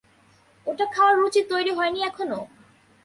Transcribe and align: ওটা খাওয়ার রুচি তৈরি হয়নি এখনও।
ওটা 0.67 0.85
খাওয়ার 0.85 1.15
রুচি 1.19 1.41
তৈরি 1.51 1.71
হয়নি 1.77 1.99
এখনও। 2.01 2.41